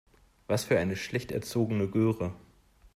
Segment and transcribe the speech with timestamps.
[0.47, 2.33] Was für eine schlecht erzogene Göre.